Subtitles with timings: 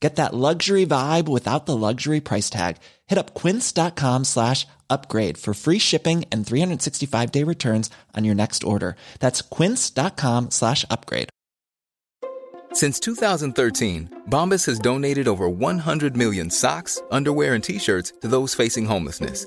[0.00, 2.76] Get that luxury vibe without the luxury price tag.
[3.06, 8.62] Hit up quince.com slash upgrade for free shipping and 365 day returns on your next
[8.62, 8.96] order.
[9.20, 11.30] That's quince.com slash upgrade.
[12.72, 18.54] Since 2013, Bombas has donated over 100 million socks, underwear, and t shirts to those
[18.54, 19.46] facing homelessness.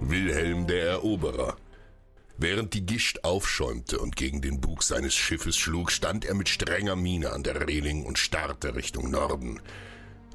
[0.00, 1.56] Wilhelm der Eroberer.
[2.36, 6.96] Während die Gischt aufschäumte und gegen den Bug seines Schiffes schlug, stand er mit strenger
[6.96, 9.60] Miene an der Reling und starrte Richtung Norden.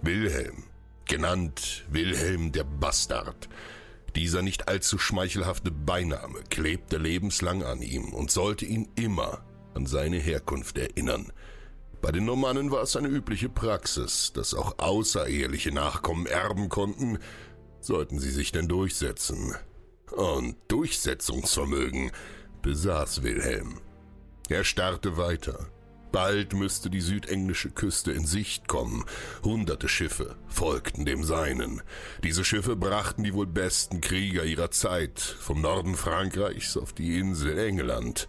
[0.01, 0.63] Wilhelm,
[1.05, 3.49] genannt Wilhelm der Bastard.
[4.15, 10.17] Dieser nicht allzu schmeichelhafte Beiname klebte lebenslang an ihm und sollte ihn immer an seine
[10.17, 11.31] Herkunft erinnern.
[12.01, 17.19] Bei den Normannen war es eine übliche Praxis, dass auch außereheliche Nachkommen erben konnten,
[17.81, 19.55] sollten sie sich denn durchsetzen.
[20.11, 22.11] Und Durchsetzungsvermögen
[22.61, 23.79] besaß Wilhelm.
[24.49, 25.67] Er starrte weiter.
[26.11, 29.05] Bald müsste die südenglische Küste in Sicht kommen.
[29.43, 31.83] Hunderte Schiffe folgten dem Seinen.
[32.23, 37.59] Diese Schiffe brachten die wohl besten Krieger ihrer Zeit vom Norden Frankreichs auf die Insel
[37.59, 38.27] England,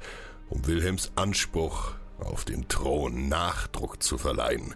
[0.50, 4.74] um Wilhelms Anspruch auf den Thron Nachdruck zu verleihen.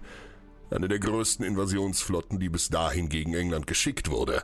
[0.70, 4.42] Eine der größten Invasionsflotten, die bis dahin gegen England geschickt wurde.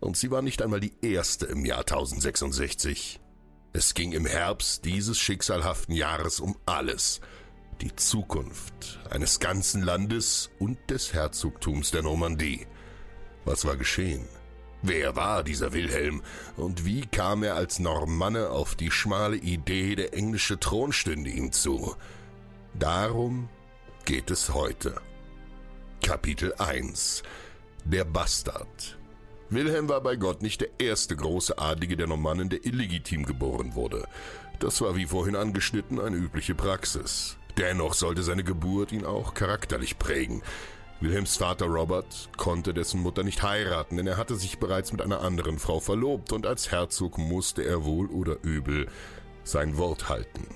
[0.00, 3.20] Und sie war nicht einmal die erste im Jahr 1066.
[3.72, 7.20] Es ging im Herbst dieses schicksalhaften Jahres um alles.
[7.80, 12.66] Die Zukunft eines ganzen Landes und des Herzogtums der Normandie.
[13.44, 14.26] Was war geschehen?
[14.82, 16.22] Wer war dieser Wilhelm
[16.56, 21.52] und wie kam er als Normanne auf die schmale Idee, der englische Thron stünde ihm
[21.52, 21.94] zu?
[22.78, 23.48] Darum
[24.04, 25.00] geht es heute.
[26.02, 27.22] Kapitel 1
[27.84, 28.98] Der Bastard
[29.50, 34.06] Wilhelm war bei Gott nicht der erste große Adlige der Normannen, der illegitim geboren wurde.
[34.58, 37.36] Das war wie vorhin angeschnitten eine übliche Praxis.
[37.58, 40.42] Dennoch sollte seine Geburt ihn auch charakterlich prägen.
[41.00, 45.20] Wilhelms Vater Robert konnte dessen Mutter nicht heiraten, denn er hatte sich bereits mit einer
[45.20, 48.88] anderen Frau verlobt und als Herzog musste er wohl oder übel
[49.44, 50.46] sein Wort halten.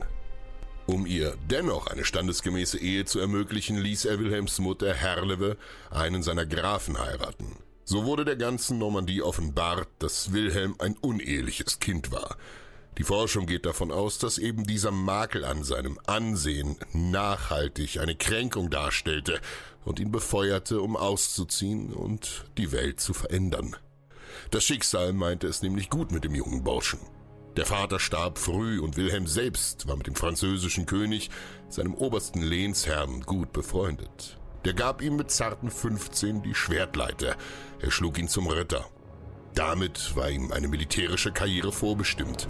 [0.86, 5.56] Um ihr dennoch eine standesgemäße Ehe zu ermöglichen, ließ er Wilhelms Mutter Herlewe
[5.90, 7.56] einen seiner Grafen heiraten.
[7.84, 12.36] So wurde der ganzen Normandie offenbart, dass Wilhelm ein uneheliches Kind war.
[12.98, 18.70] Die Forschung geht davon aus, dass eben dieser Makel an seinem Ansehen nachhaltig eine Kränkung
[18.70, 19.40] darstellte
[19.84, 23.74] und ihn befeuerte, um auszuziehen und die Welt zu verändern.
[24.50, 27.00] Das Schicksal meinte es nämlich gut mit dem jungen Burschen.
[27.56, 31.30] Der Vater starb früh und Wilhelm selbst war mit dem französischen König,
[31.68, 34.38] seinem obersten Lehnsherrn, gut befreundet.
[34.64, 37.36] Der gab ihm mit zarten 15 die Schwertleiter.
[37.80, 38.86] Er schlug ihn zum Ritter.
[39.54, 42.48] Damit war ihm eine militärische Karriere vorbestimmt.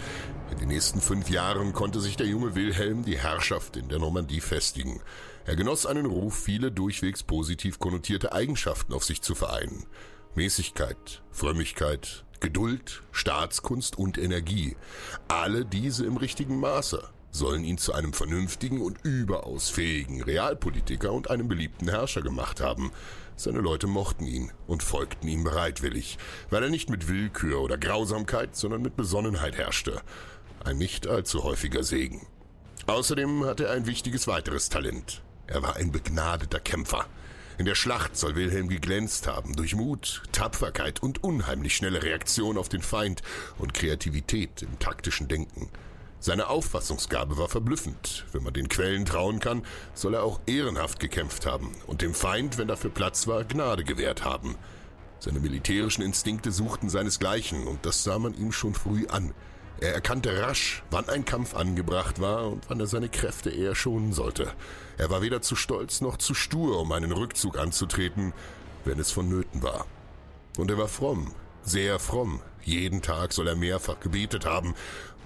[0.51, 4.41] In den nächsten fünf Jahren konnte sich der junge Wilhelm die Herrschaft in der Normandie
[4.41, 5.01] festigen.
[5.45, 9.85] Er genoss einen Ruf, viele durchwegs positiv konnotierte Eigenschaften auf sich zu vereinen.
[10.33, 14.75] Mäßigkeit, Frömmigkeit, Geduld, Staatskunst und Energie.
[15.27, 21.29] Alle diese im richtigen Maße sollen ihn zu einem vernünftigen und überaus fähigen Realpolitiker und
[21.29, 22.91] einem beliebten Herrscher gemacht haben.
[23.35, 26.17] Seine Leute mochten ihn und folgten ihm bereitwillig,
[26.49, 30.01] weil er nicht mit Willkür oder Grausamkeit, sondern mit Besonnenheit herrschte.
[30.63, 32.25] Ein nicht allzu häufiger Segen.
[32.87, 35.21] Außerdem hatte er ein wichtiges weiteres Talent.
[35.47, 37.05] Er war ein begnadeter Kämpfer.
[37.57, 42.67] In der Schlacht soll Wilhelm geglänzt haben durch Mut, Tapferkeit und unheimlich schnelle Reaktion auf
[42.67, 43.21] den Feind
[43.57, 45.69] und Kreativität im taktischen Denken.
[46.19, 48.25] Seine Auffassungsgabe war verblüffend.
[48.33, 49.63] Wenn man den Quellen trauen kann,
[49.93, 54.25] soll er auch ehrenhaft gekämpft haben und dem Feind, wenn dafür Platz war, Gnade gewährt
[54.25, 54.55] haben.
[55.19, 59.33] Seine militärischen Instinkte suchten seinesgleichen und das sah man ihm schon früh an.
[59.81, 64.13] Er erkannte rasch, wann ein Kampf angebracht war und wann er seine Kräfte eher schonen
[64.13, 64.51] sollte.
[64.97, 68.33] Er war weder zu stolz noch zu stur, um einen Rückzug anzutreten,
[68.85, 69.85] wenn es vonnöten war.
[70.57, 71.33] Und er war fromm,
[71.63, 72.41] sehr fromm.
[72.63, 74.73] Jeden Tag soll er mehrfach gebetet haben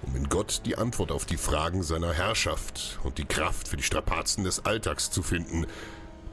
[0.02, 3.82] um in Gott die Antwort auf die Fragen seiner Herrschaft und die Kraft für die
[3.82, 5.66] Strapazen des Alltags zu finden,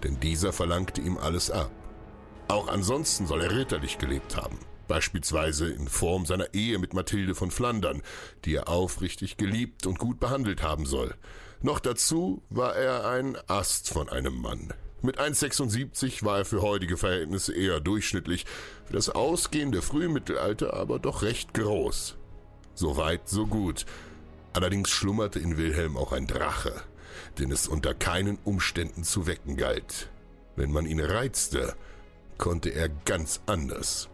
[0.03, 1.71] denn dieser verlangte ihm alles ab.
[2.47, 7.51] Auch ansonsten soll er ritterlich gelebt haben, beispielsweise in Form seiner Ehe mit Mathilde von
[7.51, 8.01] Flandern,
[8.45, 11.13] die er aufrichtig geliebt und gut behandelt haben soll.
[11.61, 14.73] Noch dazu war er ein Ast von einem Mann.
[15.01, 18.45] Mit 1,76 war er für heutige Verhältnisse eher durchschnittlich,
[18.85, 22.15] für das ausgehende Frühmittelalter aber doch recht groß.
[22.73, 23.85] So weit, so gut.
[24.53, 26.73] Allerdings schlummerte in Wilhelm auch ein Drache,
[27.37, 30.09] den es unter keinen Umständen zu wecken galt.
[30.55, 31.75] Wenn man ihn reizte,
[32.39, 34.09] konnte er ganz anders.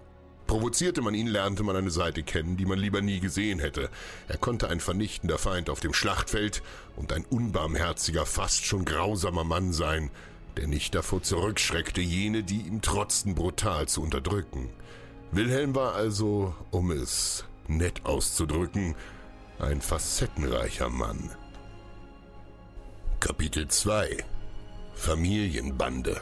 [0.53, 3.89] Provozierte man ihn, lernte man eine Seite kennen, die man lieber nie gesehen hätte.
[4.27, 6.61] Er konnte ein vernichtender Feind auf dem Schlachtfeld
[6.95, 10.11] und ein unbarmherziger, fast schon grausamer Mann sein,
[10.55, 14.69] der nicht davor zurückschreckte, jene, die ihm trotzten, brutal zu unterdrücken.
[15.31, 18.94] Wilhelm war also, um es nett auszudrücken,
[19.57, 21.31] ein facettenreicher Mann.
[23.19, 24.23] Kapitel 2
[24.94, 26.21] Familienbande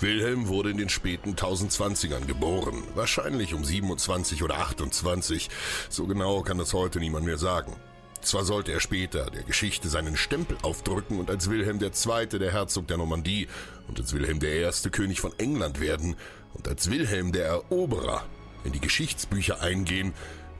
[0.00, 5.48] Wilhelm wurde in den späten 1020ern geboren, wahrscheinlich um 27 oder 28,
[5.88, 7.74] so genau kann das heute niemand mehr sagen.
[8.20, 12.26] Zwar sollte er später der Geschichte seinen Stempel aufdrücken und als Wilhelm II.
[12.26, 13.48] der Herzog der Normandie
[13.88, 14.90] und als Wilhelm I.
[14.90, 16.16] König von England werden
[16.52, 18.24] und als Wilhelm der Eroberer
[18.64, 20.12] in die Geschichtsbücher eingehen,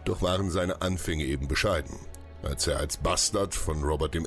[0.04, 1.98] doch waren seine Anfänge eben bescheiden,
[2.42, 4.20] als er als Bastard von Robert I.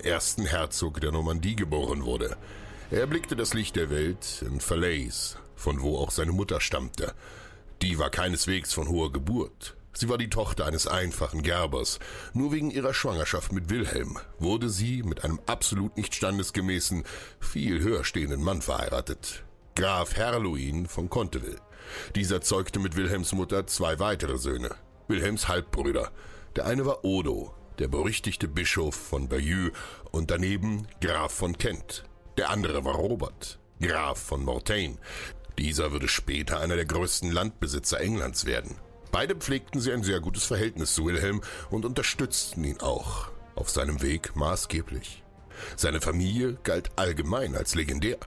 [0.45, 2.37] Herzog der Normandie geboren wurde.
[2.91, 7.13] Er erblickte das Licht der Welt in Falaise, von wo auch seine Mutter stammte.
[7.83, 9.75] Die war keineswegs von hoher Geburt.
[9.93, 11.99] Sie war die Tochter eines einfachen Gerbers.
[12.33, 17.03] Nur wegen ihrer Schwangerschaft mit Wilhelm wurde sie mit einem absolut nicht standesgemäßen,
[17.39, 19.43] viel höher stehenden Mann verheiratet.
[19.75, 21.61] Graf Herluin von Conteville.
[22.15, 24.75] Dieser zeugte mit Wilhelms Mutter zwei weitere Söhne,
[25.07, 26.11] Wilhelms Halbbrüder.
[26.55, 29.71] Der eine war Odo, der berüchtigte Bischof von Bayeux
[30.11, 32.03] und daneben Graf von Kent.
[32.39, 34.97] Der andere war Robert, Graf von Mortain.
[35.57, 38.77] Dieser würde später einer der größten Landbesitzer Englands werden.
[39.11, 44.01] Beide pflegten sie ein sehr gutes Verhältnis zu Wilhelm und unterstützten ihn auch auf seinem
[44.01, 45.21] Weg maßgeblich.
[45.75, 48.19] Seine Familie galt allgemein als legendär.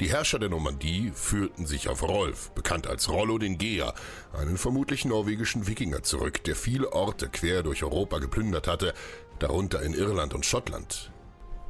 [0.00, 3.92] Die Herrscher der Normandie führten sich auf Rolf, bekannt als Rollo den Geher,
[4.32, 8.94] einen vermutlich norwegischen Wikinger zurück, der viele Orte quer durch Europa geplündert hatte,
[9.40, 11.12] darunter in Irland und Schottland.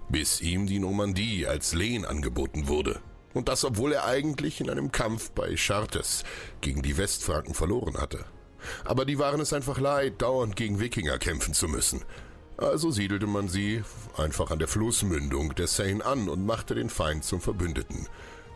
[0.09, 3.01] Bis ihm die Normandie als Lehen angeboten wurde.
[3.35, 6.25] Und das, obwohl er eigentlich in einem Kampf bei Chartres
[6.61, 8.25] gegen die Westfranken verloren hatte.
[8.85, 12.03] Aber die waren es einfach leid, dauernd gegen Wikinger kämpfen zu müssen.
[12.57, 13.85] Also siedelte man sie
[14.17, 18.09] einfach an der Flussmündung der Seine an und machte den Feind zum Verbündeten.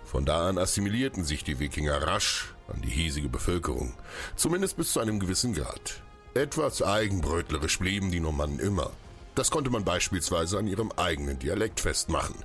[0.05, 3.95] Von da an assimilierten sich die Wikinger rasch an die hiesige Bevölkerung,
[4.35, 6.03] zumindest bis zu einem gewissen Grad.
[6.35, 8.91] Etwas eigenbrötlerisch blieben die Normannen immer.
[9.35, 12.37] Das konnte man beispielsweise an ihrem eigenen Dialekt festmachen.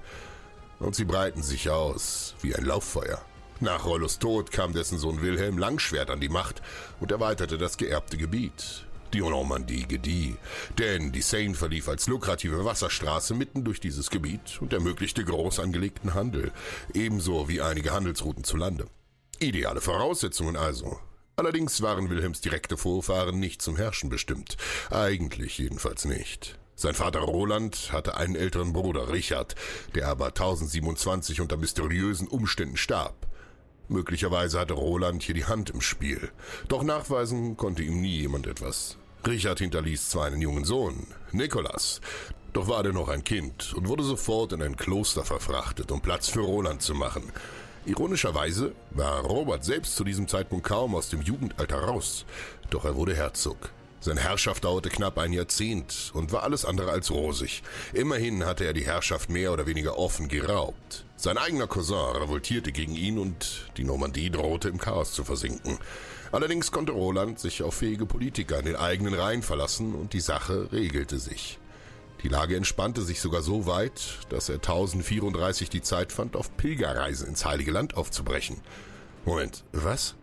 [0.80, 3.24] Und sie breiten sich aus wie ein Lauffeuer.
[3.60, 6.62] Nach Rollos Tod kam dessen Sohn Wilhelm Langschwert an die Macht
[7.00, 8.86] und erweiterte das geerbte Gebiet.
[9.14, 10.36] Die Normandie gedieh,
[10.78, 16.14] denn die Seine verlief als lukrative Wasserstraße mitten durch dieses Gebiet und ermöglichte groß angelegten
[16.14, 16.52] Handel,
[16.94, 18.86] ebenso wie einige Handelsrouten zu Lande.
[19.40, 21.00] Ideale Voraussetzungen also.
[21.38, 24.58] Allerdings waren Wilhelms direkte Vorfahren nicht zum Herrschen bestimmt,
[24.90, 26.60] eigentlich jedenfalls nicht.
[26.80, 29.56] Sein Vater Roland hatte einen älteren Bruder, Richard,
[29.96, 33.16] der aber 1027 unter mysteriösen Umständen starb.
[33.88, 36.30] Möglicherweise hatte Roland hier die Hand im Spiel.
[36.68, 38.96] Doch nachweisen konnte ihm nie jemand etwas.
[39.26, 42.00] Richard hinterließ zwar einen jungen Sohn, Nikolas,
[42.54, 46.30] doch war er noch ein Kind und wurde sofort in ein Kloster verfrachtet, um Platz
[46.30, 47.32] für Roland zu machen.
[47.88, 52.26] Ironischerweise war Robert selbst zu diesem Zeitpunkt kaum aus dem Jugendalter raus,
[52.70, 53.72] doch er wurde Herzog.
[54.00, 57.64] Seine Herrschaft dauerte knapp ein Jahrzehnt und war alles andere als rosig.
[57.94, 61.06] Immerhin hatte er die Herrschaft mehr oder weniger offen geraubt.
[61.16, 65.80] Sein eigener Cousin revoltierte gegen ihn und die Normandie drohte im Chaos zu versinken.
[66.32, 70.72] Allerdings konnte Roland sich auf fähige Politiker in den eigenen Reihen verlassen und die Sache
[70.72, 71.58] regelte sich.
[72.24, 77.26] Die Lage entspannte sich sogar so weit, dass er 1034 die Zeit fand, auf Pilgerreise
[77.26, 78.58] ins Heilige Land aufzubrechen.
[79.26, 80.16] Moment, was?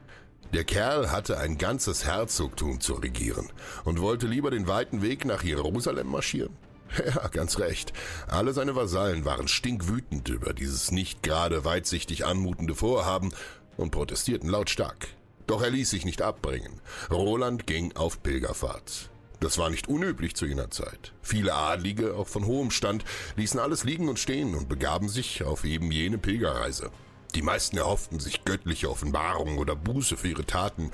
[0.55, 3.51] Der Kerl hatte ein ganzes Herzogtum zu regieren
[3.83, 6.57] und wollte lieber den weiten Weg nach Jerusalem marschieren.
[7.05, 7.93] Ja, ganz recht.
[8.29, 13.33] Alle seine Vasallen waren stinkwütend über dieses nicht gerade weitsichtig anmutende Vorhaben
[13.77, 15.09] und protestierten lautstark.
[15.49, 16.81] Doch er ließ sich nicht abbringen.
[17.11, 19.11] Roland ging auf Pilgerfahrt.
[19.41, 21.15] Das war nicht unüblich zu jener Zeit.
[21.21, 25.65] Viele Adlige, auch von hohem Stand, ließen alles liegen und stehen und begaben sich auf
[25.65, 26.93] eben jene Pilgerreise.
[27.35, 30.91] Die meisten erhofften sich göttliche Offenbarung oder Buße für ihre Taten,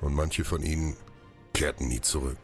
[0.00, 0.96] und manche von ihnen
[1.52, 2.38] kehrten nie zurück.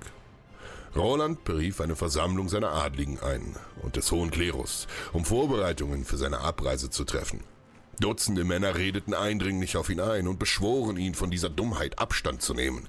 [0.97, 6.38] Roland berief eine Versammlung seiner Adligen ein und des Hohen Klerus, um Vorbereitungen für seine
[6.40, 7.45] Abreise zu treffen.
[8.00, 12.54] Dutzende Männer redeten eindringlich auf ihn ein und beschworen ihn, von dieser Dummheit Abstand zu
[12.54, 12.88] nehmen.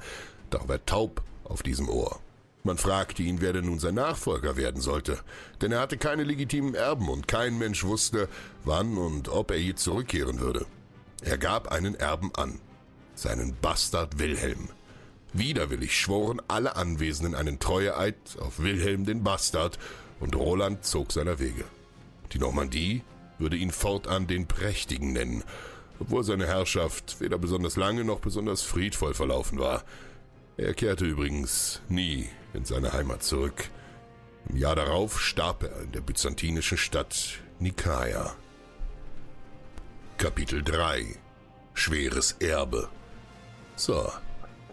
[0.49, 2.19] Doch war taub auf diesem Ohr.
[2.63, 5.19] Man fragte ihn, wer denn nun sein Nachfolger werden sollte,
[5.61, 8.27] denn er hatte keine legitimen Erben und kein Mensch wusste,
[8.65, 10.65] wann und ob er je zurückkehren würde.
[11.21, 12.59] Er gab einen Erben an,
[13.15, 14.69] seinen Bastard Wilhelm.
[15.31, 19.77] Widerwillig schworen alle Anwesenden einen Treueeid auf Wilhelm den Bastard
[20.19, 21.63] und Roland zog seiner Wege.
[22.33, 23.03] Die Normandie
[23.37, 25.43] würde ihn fortan den Prächtigen nennen,
[25.99, 29.83] obwohl seine Herrschaft weder besonders lange noch besonders friedvoll verlaufen war.
[30.59, 33.69] Er kehrte übrigens nie in seine Heimat zurück.
[34.49, 38.35] Im Jahr darauf starb er in der byzantinischen Stadt Nikaia.
[40.17, 41.15] Kapitel 3
[41.73, 42.89] Schweres Erbe
[43.77, 44.11] So,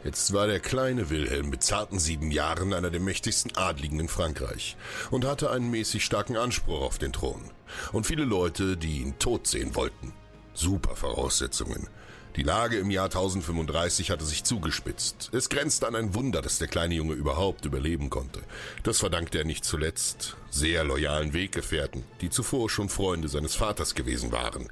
[0.02, 4.76] Jetzt war der kleine Wilhelm mit zarten sieben Jahren einer der mächtigsten Adligen in Frankreich
[5.12, 7.52] und hatte einen mäßig starken Anspruch auf den Thron.
[7.92, 10.12] Und viele Leute, die ihn tot sehen wollten.
[10.52, 11.88] Super Voraussetzungen.
[12.36, 15.30] Die Lage im Jahr 1035 hatte sich zugespitzt.
[15.32, 18.40] Es grenzte an ein Wunder, dass der kleine Junge überhaupt überleben konnte.
[18.82, 24.32] Das verdankte er nicht zuletzt sehr loyalen Weggefährten, die zuvor schon Freunde seines Vaters gewesen
[24.32, 24.68] waren.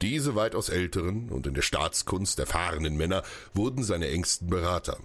[0.00, 4.96] Diese weitaus älteren und in der Staatskunst erfahrenen Männer wurden seine engsten Berater,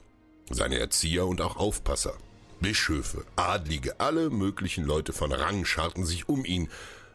[0.49, 2.13] seine Erzieher und auch Aufpasser.
[2.61, 6.69] Bischöfe, Adlige, alle möglichen Leute von Rang scharten sich um ihn.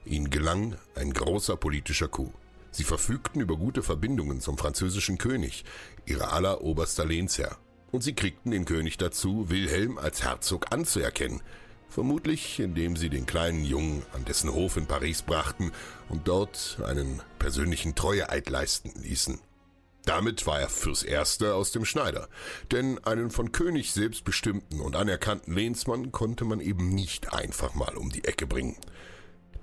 [0.05, 2.35] Ihnen gelang ein großer politischer Coup.
[2.73, 5.65] Sie verfügten über gute Verbindungen zum französischen König,
[6.05, 7.57] ihre alleroberster Lehnsherr.
[7.93, 11.43] Und sie kriegten den König dazu, Wilhelm als Herzog anzuerkennen,
[11.93, 15.73] Vermutlich, indem sie den kleinen Jungen an dessen Hof in Paris brachten
[16.09, 19.39] und dort einen persönlichen Treueeid leisten ließen.
[20.07, 22.31] Damit war er fürs Erste aus dem Schneider,
[22.71, 27.95] denn einen von König selbst bestimmten und anerkannten Lehnsmann konnte man eben nicht einfach mal
[27.99, 28.79] um die Ecke bringen.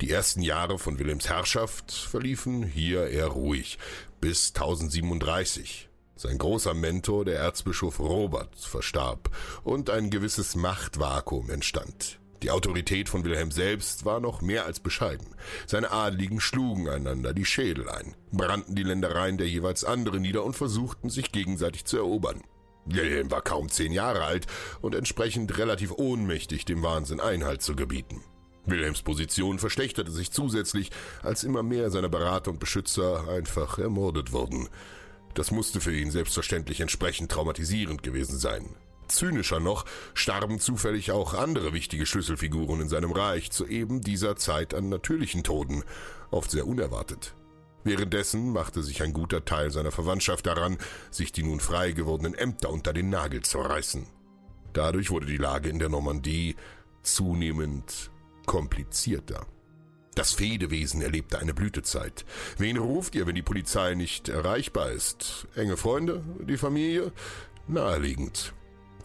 [0.02, 3.78] Die ersten Jahre von Wilhelms Herrschaft verliefen hier eher ruhig,
[4.22, 9.30] bis 1037, sein großer Mentor, der Erzbischof Robert, verstarb
[9.66, 12.20] und ein gewisses Machtvakuum entstand.
[12.42, 15.36] Die Autorität von Wilhelm selbst war noch mehr als bescheiden.
[15.68, 20.56] Seine Adligen schlugen einander die Schädel ein, brannten die Ländereien der jeweils anderen nieder und
[20.56, 22.42] versuchten sich gegenseitig zu erobern.
[22.86, 24.48] Wilhelm war kaum zehn Jahre alt
[24.80, 28.24] und entsprechend relativ ohnmächtig, dem Wahnsinn Einhalt zu gebieten.
[28.66, 30.92] Wilhelms Position verschlechterte sich zusätzlich,
[31.24, 34.70] als immer mehr seiner Berater und Beschützer einfach ermordet wurden.
[35.34, 38.76] Das musste für ihn selbstverständlich entsprechend traumatisierend gewesen sein.
[39.08, 44.74] Zynischer noch starben zufällig auch andere wichtige Schlüsselfiguren in seinem Reich zu eben dieser Zeit
[44.74, 45.84] an natürlichen Toden,
[46.32, 47.36] oft sehr unerwartet.
[47.84, 50.78] Währenddessen machte sich ein guter Teil seiner Verwandtschaft daran,
[51.12, 54.06] sich die nun frei gewordenen Ämter unter den Nagel zu reißen.
[54.74, 56.56] Dadurch wurde die Lage in der Normandie
[57.02, 58.12] zunehmend
[58.50, 59.46] komplizierter.
[60.16, 62.26] Das Fehdewesen erlebte eine Blütezeit.
[62.58, 65.48] Wen ruft ihr, wenn die Polizei nicht erreichbar ist?
[65.56, 66.24] Enge Freunde?
[66.40, 67.12] Die Familie?
[67.68, 68.56] Naheliegend.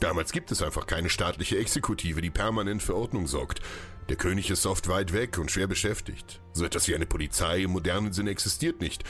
[0.01, 3.61] Damals gibt es einfach keine staatliche Exekutive, die permanent für Ordnung sorgt.
[4.09, 6.41] Der König ist oft weit weg und schwer beschäftigt.
[6.55, 9.05] So etwas wie eine Polizei im modernen Sinne existiert nicht.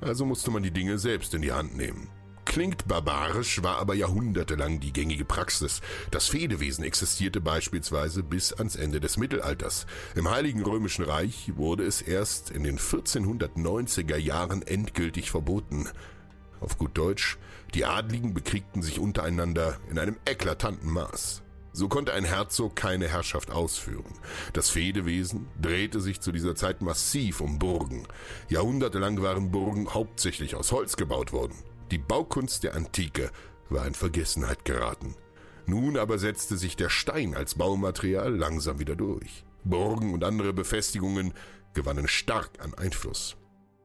[0.00, 2.10] Also musste man die Dinge selbst in die Hand nehmen.
[2.50, 5.80] Klingt barbarisch, war aber jahrhundertelang die gängige Praxis.
[6.10, 9.86] Das Fehdewesen existierte beispielsweise bis ans Ende des Mittelalters.
[10.16, 15.88] Im Heiligen Römischen Reich wurde es erst in den 1490er Jahren endgültig verboten.
[16.58, 17.38] Auf gut Deutsch,
[17.72, 21.42] die Adligen bekriegten sich untereinander in einem eklatanten Maß.
[21.72, 24.18] So konnte ein Herzog keine Herrschaft ausführen.
[24.54, 28.08] Das Fehdewesen drehte sich zu dieser Zeit massiv um Burgen.
[28.48, 31.54] Jahrhundertelang waren Burgen hauptsächlich aus Holz gebaut worden.
[31.90, 33.30] Die Baukunst der Antike
[33.68, 35.16] war in Vergessenheit geraten.
[35.66, 39.44] Nun aber setzte sich der Stein als Baumaterial langsam wieder durch.
[39.64, 41.34] Burgen und andere Befestigungen
[41.74, 43.36] gewannen stark an Einfluss.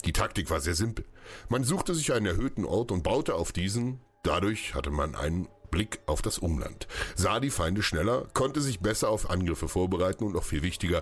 [0.05, 1.05] Die Taktik war sehr simpel.
[1.49, 3.99] Man suchte sich einen erhöhten Ort und baute auf diesen.
[4.23, 9.09] Dadurch hatte man einen Blick auf das Umland, sah die Feinde schneller, konnte sich besser
[9.09, 11.01] auf Angriffe vorbereiten und noch viel wichtiger,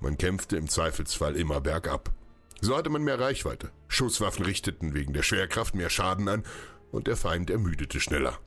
[0.00, 2.10] man kämpfte im Zweifelsfall immer bergab.
[2.60, 3.70] So hatte man mehr Reichweite.
[3.88, 6.44] Schusswaffen richteten wegen der Schwerkraft mehr Schaden an
[6.92, 8.38] und der Feind ermüdete schneller.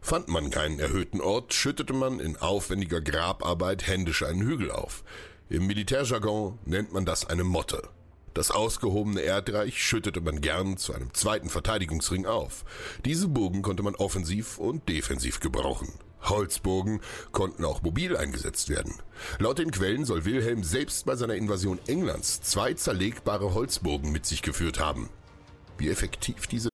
[0.00, 5.02] Fand man keinen erhöhten Ort, schüttete man in aufwendiger Grabarbeit händisch einen Hügel auf.
[5.48, 7.82] Im Militärjargon nennt man das eine Motte.
[8.34, 12.64] Das ausgehobene Erdreich schüttete man gern zu einem zweiten Verteidigungsring auf.
[13.04, 15.88] Diese Burgen konnte man offensiv und defensiv gebrauchen.
[16.22, 17.00] Holzburgen
[17.32, 18.94] konnten auch mobil eingesetzt werden.
[19.38, 24.42] Laut den Quellen soll Wilhelm selbst bei seiner Invasion Englands zwei zerlegbare Holzburgen mit sich
[24.42, 25.08] geführt haben.
[25.78, 26.68] Wie effektiv diese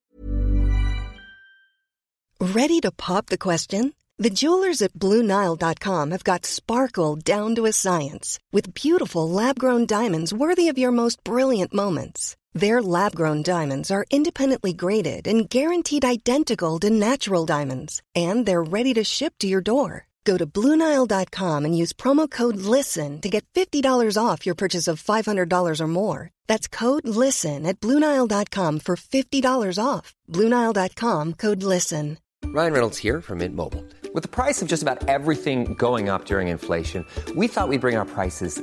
[2.40, 3.94] Ready to pop the question?
[4.18, 10.32] The jewelers at BlueNile.com have got sparkle down to a science with beautiful lab-grown diamonds
[10.32, 12.36] worthy of your most brilliant moments.
[12.54, 18.94] Their lab-grown diamonds are independently graded and guaranteed identical to natural diamonds, and they're ready
[18.94, 20.06] to ship to your door.
[20.25, 25.02] Go to BlueNile.com and use promo code LISTEN to get $50 off your purchase of
[25.02, 26.30] $500 or more.
[26.46, 30.14] That's code LISTEN at BlueNile.com for $50 off.
[30.30, 32.18] BlueNile.com code LISTEN.
[32.46, 33.84] Ryan Reynolds here from Mint Mobile.
[34.14, 37.96] With the price of just about everything going up during inflation, we thought we'd bring
[37.96, 38.62] our prices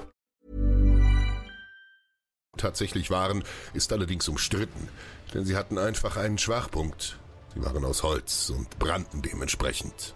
[2.61, 3.43] tatsächlich waren,
[3.73, 4.89] ist allerdings umstritten,
[5.33, 7.19] denn sie hatten einfach einen Schwachpunkt.
[7.53, 10.15] Sie waren aus Holz und brannten dementsprechend.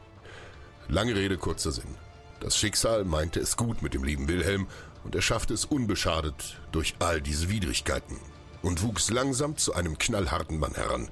[0.88, 1.96] Lange Rede, kurzer Sinn.
[2.40, 4.68] Das Schicksal meinte es gut mit dem lieben Wilhelm
[5.04, 8.20] und er schaffte es unbeschadet durch all diese Widrigkeiten
[8.62, 11.10] und wuchs langsam zu einem knallharten Mann heran.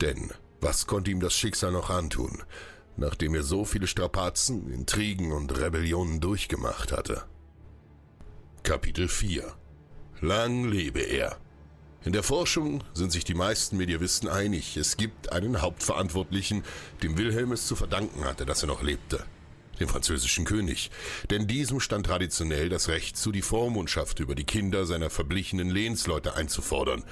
[0.00, 2.42] Denn was konnte ihm das Schicksal noch antun,
[2.96, 7.24] nachdem er so viele Strapazen, Intrigen und Rebellionen durchgemacht hatte?
[8.62, 9.54] Kapitel 4
[10.22, 11.36] Lang lebe er.
[12.02, 16.64] In der Forschung sind sich die meisten Medievisten einig, es gibt einen Hauptverantwortlichen,
[17.02, 19.24] dem Wilhelm es zu verdanken hatte, dass er noch lebte.
[19.78, 20.90] Dem französischen König.
[21.28, 26.34] Denn diesem stand traditionell das Recht zu, die Vormundschaft über die Kinder seiner verblichenen Lehnsleute
[26.34, 27.04] einzufordern.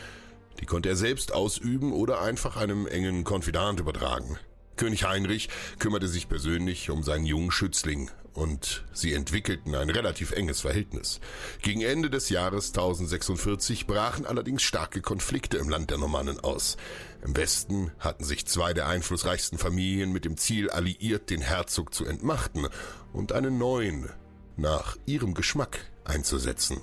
[0.60, 4.38] Die konnte er selbst ausüben oder einfach einem engen Konfidant übertragen.
[4.76, 10.60] König Heinrich kümmerte sich persönlich um seinen jungen Schützling und sie entwickelten ein relativ enges
[10.60, 11.20] Verhältnis.
[11.62, 16.76] Gegen Ende des Jahres 1046 brachen allerdings starke Konflikte im Land der Normannen aus.
[17.24, 22.04] Im Westen hatten sich zwei der einflussreichsten Familien mit dem Ziel alliiert, den Herzog zu
[22.04, 22.66] entmachten
[23.12, 24.10] und einen neuen,
[24.56, 26.80] nach ihrem Geschmack, einzusetzen.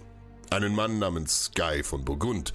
[0.49, 2.53] Einen Mann namens Guy von Burgund,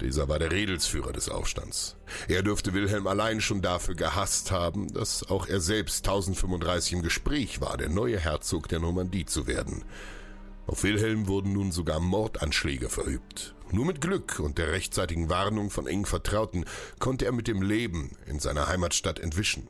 [0.00, 1.96] dieser war der Redelsführer des Aufstands.
[2.28, 7.60] Er dürfte Wilhelm allein schon dafür gehasst haben, dass auch er selbst 1035 im Gespräch
[7.60, 9.84] war, der neue Herzog der Normandie zu werden.
[10.66, 13.54] Auf Wilhelm wurden nun sogar Mordanschläge verübt.
[13.70, 16.64] Nur mit Glück und der rechtzeitigen Warnung von engen Vertrauten
[16.98, 19.68] konnte er mit dem Leben in seiner Heimatstadt entwischen.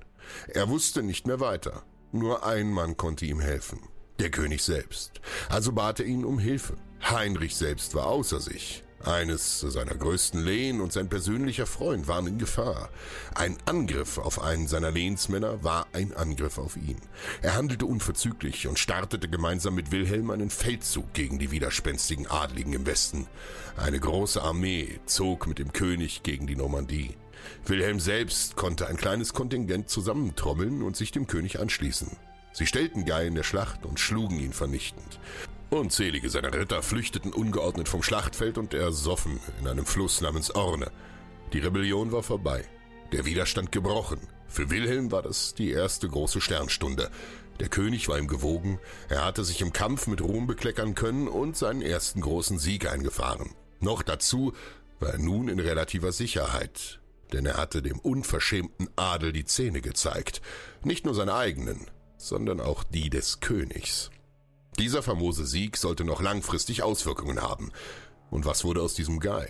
[0.48, 1.82] Er wusste nicht mehr weiter.
[2.12, 3.80] Nur ein Mann konnte ihm helfen.
[4.20, 5.20] Der König selbst.
[5.48, 6.76] Also bat er ihn um Hilfe.
[7.02, 8.83] Heinrich selbst war außer sich.
[9.04, 12.88] Eines seiner größten Lehen und sein persönlicher Freund waren in Gefahr.
[13.34, 16.96] Ein Angriff auf einen seiner Lehnsmänner war ein Angriff auf ihn.
[17.42, 22.86] Er handelte unverzüglich und startete gemeinsam mit Wilhelm einen Feldzug gegen die widerspenstigen Adligen im
[22.86, 23.26] Westen.
[23.76, 27.14] Eine große Armee zog mit dem König gegen die Normandie.
[27.66, 32.16] Wilhelm selbst konnte ein kleines Kontingent zusammentrommeln und sich dem König anschließen.
[32.52, 35.18] Sie stellten Guy in der Schlacht und schlugen ihn vernichtend.
[35.74, 40.92] Unzählige seiner Ritter flüchteten ungeordnet vom Schlachtfeld und ersoffen in einem Fluss namens Orne.
[41.52, 42.64] Die Rebellion war vorbei,
[43.10, 44.20] der Widerstand gebrochen.
[44.46, 47.10] Für Wilhelm war das die erste große Sternstunde.
[47.58, 51.56] Der König war ihm gewogen, er hatte sich im Kampf mit Ruhm bekleckern können und
[51.56, 53.50] seinen ersten großen Sieg eingefahren.
[53.80, 54.52] Noch dazu
[55.00, 57.00] war er nun in relativer Sicherheit,
[57.32, 60.40] denn er hatte dem unverschämten Adel die Zähne gezeigt,
[60.84, 64.12] nicht nur seine eigenen, sondern auch die des Königs.
[64.78, 67.70] Dieser famose Sieg sollte noch langfristig Auswirkungen haben.
[68.30, 69.46] Und was wurde aus diesem Guy?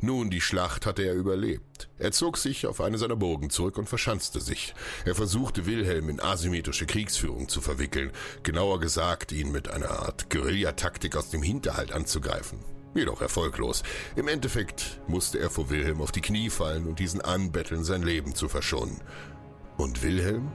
[0.00, 1.88] Nun, die Schlacht hatte er überlebt.
[1.98, 4.74] Er zog sich auf eine seiner Burgen zurück und verschanzte sich.
[5.04, 8.10] Er versuchte Wilhelm in asymmetrische Kriegsführung zu verwickeln,
[8.42, 12.58] genauer gesagt, ihn mit einer Art Guerillataktik aus dem Hinterhalt anzugreifen.
[12.94, 13.84] Jedoch erfolglos.
[14.16, 18.34] Im Endeffekt musste er vor Wilhelm auf die Knie fallen und diesen anbetteln, sein Leben
[18.34, 19.00] zu verschonen.
[19.76, 20.50] Und Wilhelm?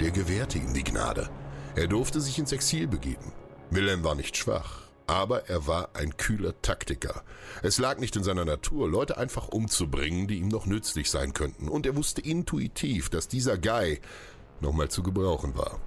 [0.00, 1.30] Der gewährte ihm die Gnade.
[1.74, 3.32] Er durfte sich ins Exil begeben.
[3.70, 7.22] Wilhelm war nicht schwach, aber er war ein kühler Taktiker.
[7.62, 11.68] Es lag nicht in seiner Natur, Leute einfach umzubringen, die ihm noch nützlich sein könnten,
[11.68, 14.00] und er wusste intuitiv, dass dieser Guy
[14.60, 15.80] nochmal zu gebrauchen war.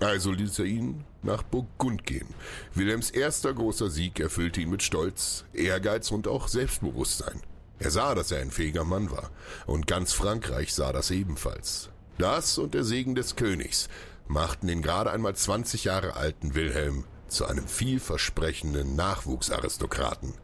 [0.00, 2.28] Also ließ er ihn nach Burgund gehen.
[2.74, 7.42] Wilhelms erster großer Sieg erfüllte ihn mit Stolz, Ehrgeiz und auch Selbstbewusstsein.
[7.78, 9.30] Er sah, dass er ein fähiger Mann war,
[9.66, 11.90] und ganz Frankreich sah das ebenfalls.
[12.18, 13.88] Das und der Segen des Königs
[14.28, 20.34] machten den gerade einmal 20 Jahre alten Wilhelm zu einem vielversprechenden Nachwuchsaristokraten.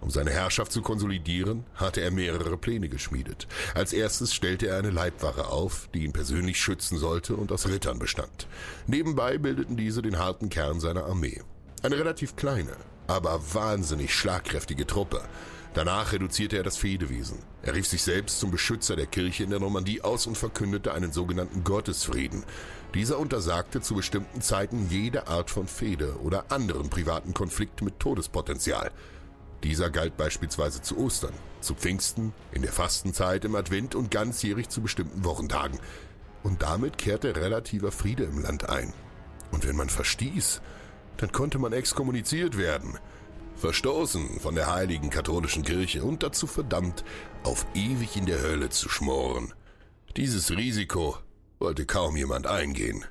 [0.00, 3.48] Um seine Herrschaft zu konsolidieren, hatte er mehrere Pläne geschmiedet.
[3.74, 7.98] Als erstes stellte er eine Leibwache auf, die ihn persönlich schützen sollte und aus Rittern
[7.98, 8.46] bestand.
[8.86, 11.42] Nebenbei bildeten diese den harten Kern seiner Armee.
[11.82, 12.76] Eine relativ kleine,
[13.08, 15.22] aber wahnsinnig schlagkräftige Truppe.
[15.74, 17.38] Danach reduzierte er das Fehdewesen.
[17.62, 21.12] Er rief sich selbst zum Beschützer der Kirche in der Normandie aus und verkündete einen
[21.12, 22.44] sogenannten Gottesfrieden.
[22.94, 28.90] Dieser untersagte zu bestimmten Zeiten jede Art von Fehde oder anderen privaten Konflikt mit Todespotenzial.
[29.62, 34.80] Dieser galt beispielsweise zu Ostern, zu Pfingsten, in der Fastenzeit, im Advent und ganzjährig zu
[34.80, 35.78] bestimmten Wochentagen.
[36.42, 38.94] Und damit kehrte relativer Friede im Land ein.
[39.50, 40.62] Und wenn man verstieß,
[41.18, 42.98] dann konnte man exkommuniziert werden,
[43.56, 47.04] verstoßen von der heiligen katholischen Kirche und dazu verdammt,
[47.42, 49.52] auf ewig in der Hölle zu schmoren.
[50.16, 51.18] Dieses Risiko
[51.58, 53.04] wollte kaum jemand eingehen.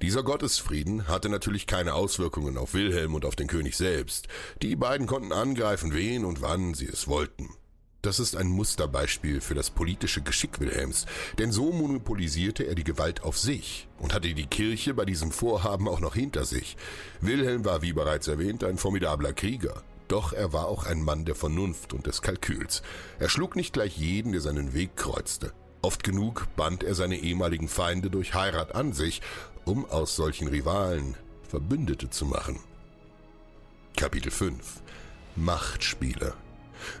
[0.00, 4.28] Dieser Gottesfrieden hatte natürlich keine Auswirkungen auf Wilhelm und auf den König selbst.
[4.62, 7.50] Die beiden konnten angreifen, wen und wann sie es wollten.
[8.00, 11.06] Das ist ein Musterbeispiel für das politische Geschick Wilhelms,
[11.38, 15.88] denn so monopolisierte er die Gewalt auf sich und hatte die Kirche bei diesem Vorhaben
[15.88, 16.76] auch noch hinter sich.
[17.20, 21.34] Wilhelm war, wie bereits erwähnt, ein formidabler Krieger, doch er war auch ein Mann der
[21.34, 22.82] Vernunft und des Kalküls.
[23.18, 25.52] Er schlug nicht gleich jeden, der seinen Weg kreuzte.
[25.80, 29.22] Oft genug band er seine ehemaligen Feinde durch Heirat an sich
[29.64, 31.14] um aus solchen Rivalen
[31.48, 32.58] Verbündete zu machen.
[33.96, 34.82] Kapitel 5
[35.36, 36.34] Machtspiele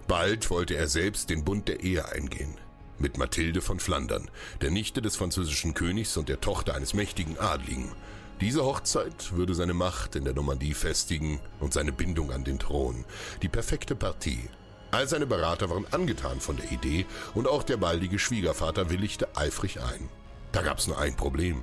[0.06, 2.54] Bald wollte er selbst den Bund der Ehe eingehen.
[2.98, 7.92] Mit Mathilde von Flandern, der Nichte des französischen Königs und der Tochter eines mächtigen Adligen.
[8.40, 13.04] Diese Hochzeit würde seine Macht in der Normandie festigen und seine Bindung an den Thron.
[13.42, 14.48] Die perfekte Partie.
[14.90, 19.80] All seine Berater waren angetan von der Idee und auch der baldige Schwiegervater willigte eifrig
[19.80, 20.08] ein.
[20.52, 21.62] Da gab's nur ein Problem.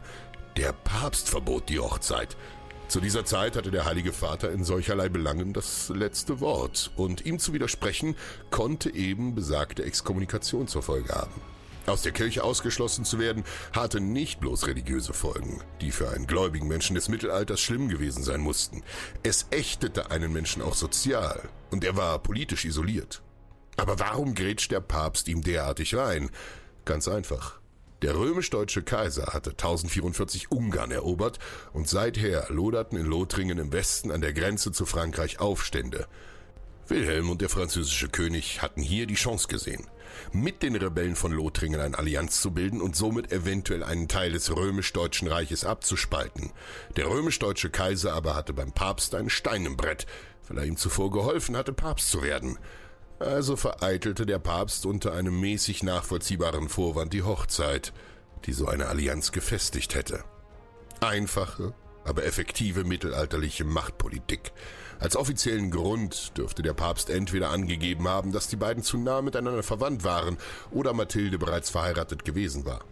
[0.58, 2.38] Der Papst verbot die Hochzeit.
[2.88, 7.40] Zu dieser Zeit hatte der Heilige Vater in solcherlei Belangen das letzte Wort, und ihm
[7.40, 8.16] zu widersprechen
[8.52, 11.55] konnte eben besagte Exkommunikation zur Folge haben.
[11.88, 16.68] Aus der Kirche ausgeschlossen zu werden, hatte nicht bloß religiöse Folgen, die für einen gläubigen
[16.68, 18.84] Menschen des Mittelalters schlimm gewesen sein mussten.
[19.22, 23.22] Es ächtete einen Menschen auch sozial, und er war politisch isoliert.
[23.78, 26.32] Aber warum grätscht der Papst ihm derartig rein?
[26.86, 27.60] Ganz einfach.
[28.02, 31.40] Der römisch-deutsche Kaiser hatte 1044 Ungarn erobert
[31.74, 36.08] und seither loderten in Lothringen im Westen an der Grenze zu Frankreich Aufstände.
[36.88, 39.88] Wilhelm und der französische König hatten hier die Chance gesehen,
[40.32, 44.56] mit den Rebellen von Lothringen eine Allianz zu bilden und somit eventuell einen Teil des
[44.56, 46.52] römisch-deutschen Reiches abzuspalten.
[46.96, 50.06] Der römisch-deutsche Kaiser aber hatte beim Papst einen Stein im Brett,
[50.48, 52.58] weil er ihm zuvor geholfen hatte, Papst zu werden.
[53.20, 57.94] Also vereitelte der Papst unter einem mäßig nachvollziehbaren Vorwand die Hochzeit,
[58.46, 60.24] die so eine Allianz gefestigt hätte.
[61.00, 61.74] Einfache,
[62.06, 64.52] aber effektive mittelalterliche Machtpolitik.
[65.00, 69.64] Als offiziellen Grund dürfte der Papst entweder angegeben haben, dass die beiden zu nah miteinander
[69.64, 70.38] verwandt waren
[70.72, 72.86] oder Mathilde bereits verheiratet gewesen war.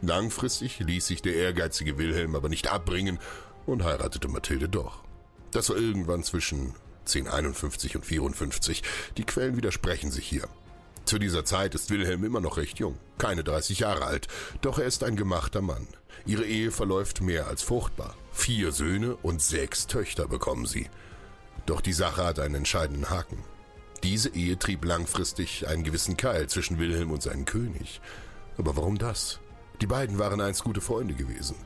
[0.00, 3.18] Langfristig ließ sich der ehrgeizige Wilhelm aber nicht abbringen
[3.66, 5.02] und heiratete Mathilde doch.
[5.50, 6.74] Das war irgendwann zwischen
[7.06, 8.82] 1051 und 54.
[9.16, 10.46] Die Quellen widersprechen sich hier.
[11.08, 14.28] Zu dieser Zeit ist Wilhelm immer noch recht jung, keine 30 Jahre alt,
[14.60, 15.88] doch er ist ein gemachter Mann.
[16.26, 18.14] Ihre Ehe verläuft mehr als fruchtbar.
[18.30, 20.90] Vier Söhne und sechs Töchter bekommen sie.
[21.64, 23.42] Doch die Sache hat einen entscheidenden Haken.
[24.02, 28.02] Diese Ehe trieb langfristig einen gewissen Keil zwischen Wilhelm und seinem König.
[28.58, 29.40] Aber warum das?
[29.80, 31.56] Die beiden waren einst gute Freunde gewesen.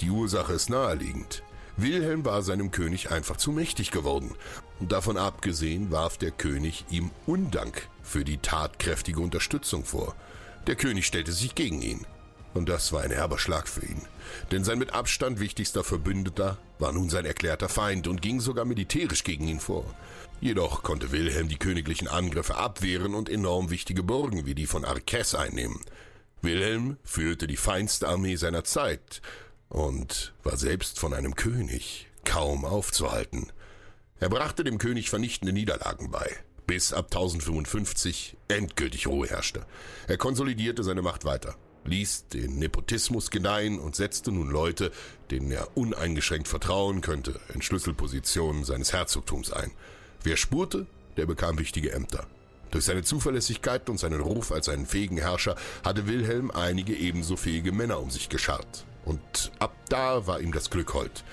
[0.00, 1.44] Die Ursache ist naheliegend.
[1.80, 4.34] Wilhelm war seinem König einfach zu mächtig geworden.
[4.80, 10.16] Und davon abgesehen warf der König ihm Undank für die tatkräftige Unterstützung vor.
[10.66, 12.04] Der König stellte sich gegen ihn.
[12.52, 14.02] Und das war ein herber Schlag für ihn.
[14.50, 19.22] Denn sein mit Abstand wichtigster Verbündeter war nun sein erklärter Feind und ging sogar militärisch
[19.22, 19.84] gegen ihn vor.
[20.40, 25.36] Jedoch konnte Wilhelm die königlichen Angriffe abwehren und enorm wichtige Burgen wie die von Arques
[25.36, 25.80] einnehmen.
[26.42, 29.20] Wilhelm führte die feinste Armee seiner Zeit
[29.68, 33.52] und war selbst von einem König kaum aufzuhalten.
[34.20, 36.28] Er brachte dem König vernichtende Niederlagen bei,
[36.66, 39.64] bis ab 1055 endgültig Ruhe herrschte.
[40.06, 41.54] Er konsolidierte seine Macht weiter,
[41.84, 44.90] ließ den Nepotismus gedeihen und setzte nun Leute,
[45.30, 49.70] denen er uneingeschränkt vertrauen könnte, in Schlüsselpositionen seines Herzogtums ein.
[50.22, 52.26] Wer spurte, der bekam wichtige Ämter.
[52.70, 57.72] Durch seine Zuverlässigkeit und seinen Ruf als einen fähigen Herrscher hatte Wilhelm einige ebenso fähige
[57.72, 58.84] Männer um sich geschart.
[59.08, 61.24] Und ab da war ihm das Glück hold.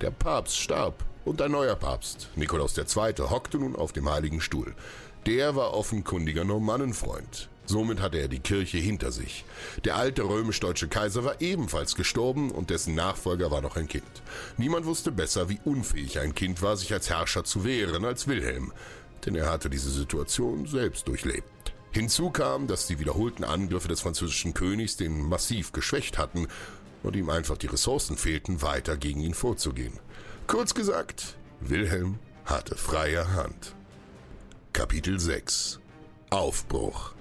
[0.00, 4.74] Der Papst starb und ein neuer Papst, Nikolaus II., hockte nun auf dem heiligen Stuhl.
[5.26, 7.50] Der war offenkundiger Normannenfreund.
[7.66, 9.44] Somit hatte er die Kirche hinter sich.
[9.84, 14.04] Der alte römisch-deutsche Kaiser war ebenfalls gestorben und dessen Nachfolger war noch ein Kind.
[14.58, 18.72] Niemand wusste besser, wie unfähig ein Kind war, sich als Herrscher zu wehren, als Wilhelm
[19.24, 21.72] denn er hatte diese Situation selbst durchlebt.
[21.92, 26.48] Hinzu kam, dass die wiederholten Angriffe des französischen Königs den massiv geschwächt hatten
[27.04, 30.00] und ihm einfach die Ressourcen fehlten, weiter gegen ihn vorzugehen.
[30.48, 33.74] Kurz gesagt, Wilhelm hatte freie Hand.
[34.72, 35.78] Kapitel 6
[36.30, 37.12] Aufbruch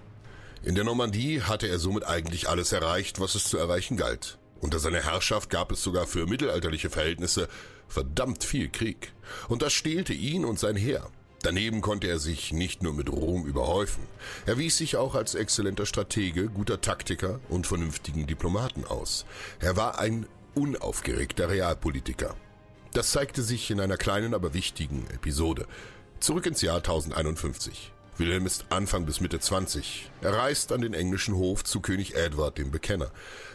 [0.63, 4.39] In der Normandie hatte er somit eigentlich alles erreicht, was es zu erreichen galt.
[4.59, 7.47] Unter seiner Herrschaft gab es sogar für mittelalterliche Verhältnisse
[7.87, 9.13] verdammt viel Krieg.
[9.49, 11.09] Und das stehlte ihn und sein Heer.
[11.43, 14.07] Daneben konnte er sich nicht nur mit Ruhm überhäufen,
[14.45, 19.25] er wies sich auch als exzellenter Stratege, guter Taktiker und vernünftigen Diplomaten aus.
[19.59, 20.25] Er war ein
[20.55, 22.35] unaufgeregter Realpolitiker.
[22.93, 25.67] Das zeigte sich in einer kleinen, aber wichtigen Episode.
[26.21, 27.91] Zurück ins Jahr 1051.
[28.17, 30.11] Wilhelm ist Anfang bis Mitte 20.
[30.21, 33.11] Er reist an den englischen Hof zu König Edward, dem Bekenner.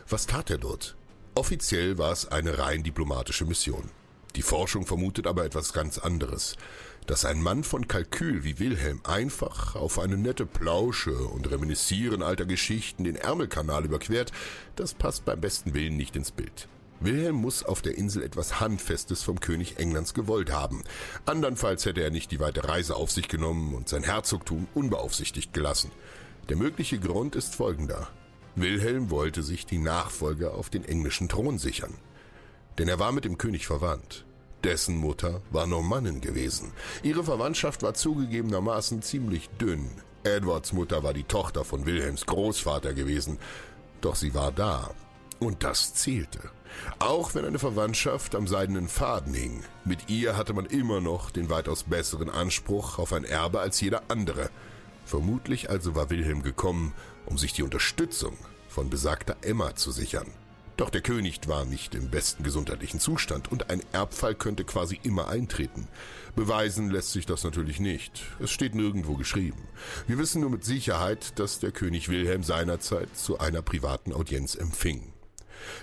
[0.06, 0.94] Was tat er dort?
[1.34, 3.90] Offiziell war es eine rein diplomatische Mission.
[4.36, 6.56] Die Forschung vermutet aber etwas ganz anderes
[7.08, 12.44] dass ein Mann von Kalkül wie Wilhelm einfach auf eine nette Plausche und Reminiszieren alter
[12.44, 14.30] Geschichten den Ärmelkanal überquert,
[14.76, 16.68] das passt beim besten Willen nicht ins Bild.
[17.00, 20.84] Wilhelm muss auf der Insel etwas Handfestes vom König Englands gewollt haben.
[21.24, 25.90] Andernfalls hätte er nicht die weite Reise auf sich genommen und sein Herzogtum unbeaufsichtigt gelassen.
[26.50, 28.08] Der mögliche Grund ist folgender.
[28.54, 31.94] Wilhelm wollte sich die Nachfolge auf den englischen Thron sichern.
[32.76, 34.26] Denn er war mit dem König verwandt.
[34.64, 36.72] Dessen Mutter war Normannin gewesen.
[37.02, 39.90] Ihre Verwandtschaft war zugegebenermaßen ziemlich dünn.
[40.24, 43.38] Edwards Mutter war die Tochter von Wilhelms Großvater gewesen.
[44.00, 44.90] Doch sie war da.
[45.38, 46.40] Und das zählte.
[46.98, 49.62] Auch wenn eine Verwandtschaft am seidenen Faden hing.
[49.84, 54.02] Mit ihr hatte man immer noch den weitaus besseren Anspruch auf ein Erbe als jeder
[54.08, 54.50] andere.
[55.04, 56.92] Vermutlich also war Wilhelm gekommen,
[57.26, 58.36] um sich die Unterstützung
[58.68, 60.26] von besagter Emma zu sichern.
[60.78, 65.26] Doch der König war nicht im besten gesundheitlichen Zustand und ein Erbfall könnte quasi immer
[65.26, 65.88] eintreten.
[66.36, 68.22] Beweisen lässt sich das natürlich nicht.
[68.38, 69.66] Es steht nirgendwo geschrieben.
[70.06, 75.12] Wir wissen nur mit Sicherheit, dass der König Wilhelm seinerzeit zu einer privaten Audienz empfing.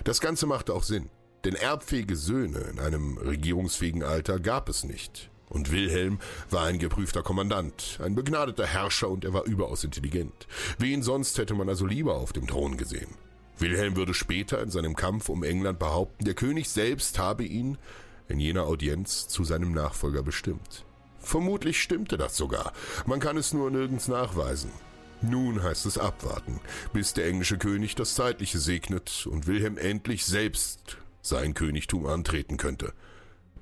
[0.04, 1.10] Das Ganze machte auch Sinn,
[1.44, 5.28] denn erbfähige Söhne in einem regierungsfähigen Alter gab es nicht.
[5.50, 10.46] Und Wilhelm war ein geprüfter Kommandant, ein begnadeter Herrscher und er war überaus intelligent.
[10.78, 13.25] Wen sonst hätte man also lieber auf dem Thron gesehen?
[13.58, 17.78] Wilhelm würde später in seinem Kampf um England behaupten, der König selbst habe ihn
[18.28, 20.84] in jener Audienz zu seinem Nachfolger bestimmt.
[21.18, 22.72] Vermutlich stimmte das sogar,
[23.06, 24.70] man kann es nur nirgends nachweisen.
[25.22, 26.60] Nun heißt es abwarten,
[26.92, 32.92] bis der englische König das Zeitliche segnet und Wilhelm endlich selbst sein Königtum antreten könnte.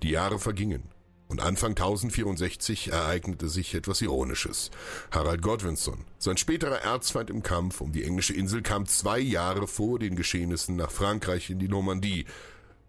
[0.03, 0.94] Die Jahre vergingen.
[1.29, 4.71] Und Anfang 1064 ereignete sich etwas Ironisches.
[5.11, 9.99] Harald Godwinson, sein späterer Erzfeind im Kampf um die englische Insel, kam zwei Jahre vor
[9.99, 12.27] den Geschehnissen nach Frankreich in die Normandie.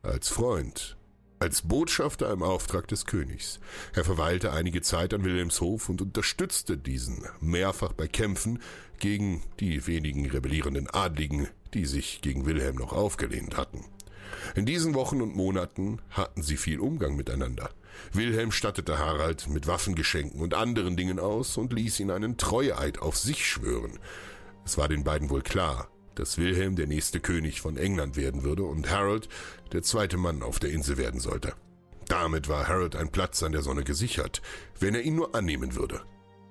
[0.03, 0.97] Als Freund,
[1.39, 3.59] als Botschafter im Auftrag des Königs.
[3.93, 8.59] Er verweilte einige Zeit an Wilhelmshof und unterstützte diesen mehrfach bei Kämpfen
[8.99, 13.85] gegen die wenigen rebellierenden Adligen, die sich gegen Wilhelm noch aufgelehnt hatten.
[14.55, 17.69] In diesen Wochen und Monaten hatten sie viel Umgang miteinander.
[18.13, 23.17] Wilhelm stattete Harald mit Waffengeschenken und anderen Dingen aus und ließ ihn einen Treueeid auf
[23.17, 23.99] sich schwören.
[24.65, 28.63] Es war den beiden wohl klar, dass Wilhelm der nächste König von England werden würde
[28.63, 29.29] und Harold
[29.73, 31.53] der zweite Mann auf der Insel werden sollte.
[32.07, 34.41] Damit war Harold ein Platz an der Sonne gesichert,
[34.79, 36.01] wenn er ihn nur annehmen würde.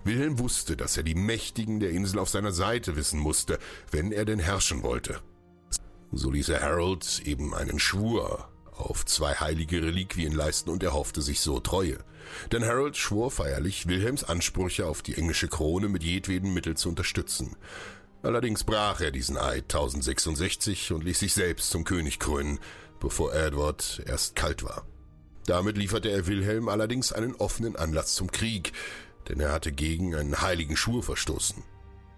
[0.04, 3.58] Wilhelm wusste, dass er die Mächtigen der Insel auf seiner Seite wissen musste,
[3.90, 5.20] wenn er denn herrschen wollte.
[6.12, 11.22] So ließ er Harold eben einen Schwur auf zwei heilige Reliquien leisten und er hoffte
[11.22, 11.98] sich so Treue.
[12.52, 17.56] Denn Harold schwor feierlich, Wilhelms Ansprüche auf die englische Krone mit jedweden Mittel zu unterstützen.
[18.22, 22.58] Allerdings brach er diesen Eid 1066 und ließ sich selbst zum König krönen,
[22.98, 24.86] bevor Edward erst kalt war.
[25.46, 28.72] Damit lieferte er Wilhelm allerdings einen offenen Anlass zum Krieg,
[29.28, 31.62] denn er hatte gegen einen heiligen Schwur verstoßen.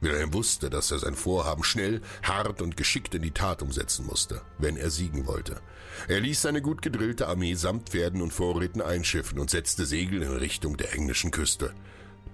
[0.06, 4.40] Wilhelm wusste, dass er sein Vorhaben schnell, hart und geschickt in die Tat umsetzen musste,
[4.58, 5.60] wenn er siegen wollte.
[6.06, 10.30] Er ließ seine gut gedrillte Armee samt Pferden und Vorräten einschiffen und setzte Segel in
[10.30, 11.74] Richtung der englischen Küste.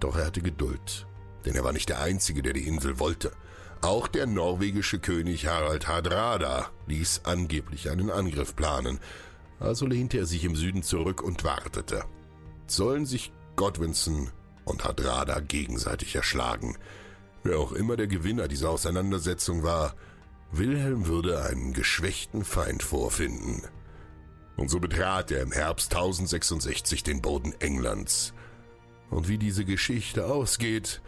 [0.01, 1.07] Doch er hatte Geduld,
[1.47, 3.33] denn er war nicht der Einzige, der die Insel wollte.
[3.81, 9.01] Auch der norwegische König Harald Hardrada ließ angeblich einen Angriff planen,
[9.59, 12.05] also lehnte er sich im Süden zurück und wartete.
[12.67, 14.31] Sollen sich Godwinson
[14.65, 16.77] und Hadrada gegenseitig erschlagen.
[17.43, 19.95] Wer auch immer der Gewinner dieser Auseinandersetzung war,
[20.53, 23.63] Wilhelm würde einen geschwächten Feind vorfinden.
[24.57, 28.35] Und so betrat er im Herbst 1066 den Boden Englands.
[29.11, 31.01] Und wie diese Geschichte ausgeht,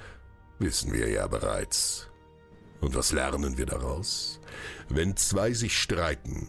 [0.59, 2.09] wissen wir ja bereits.
[2.81, 4.41] Und was lernen wir daraus?
[4.89, 6.49] Wenn zwei sich streiten,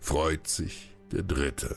[0.00, 1.76] freut sich der Dritte.